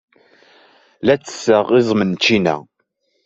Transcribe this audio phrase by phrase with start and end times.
[1.05, 2.55] La ttesseɣ iẓem n ččina.